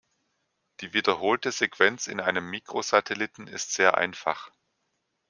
Die 0.79 0.93
wiederholte 0.95 1.51
Sequenz 1.51 2.07
in 2.07 2.19
einem 2.19 2.49
Mikrosatelliten 2.49 3.45
ist 3.45 3.71
sehr 3.75 3.99
einfach. 3.99 4.49